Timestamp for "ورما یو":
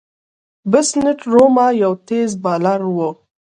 1.31-1.93